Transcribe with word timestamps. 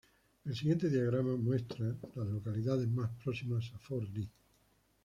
El 0.45 0.55
siguiente 0.55 0.89
diagrama 0.89 1.35
muestra 1.37 1.95
las 2.15 2.27
localidades 2.27 2.89
más 2.89 3.11
próximas 3.23 3.71
a 3.75 3.77
Fort 3.77 4.09
Lee. 4.09 4.31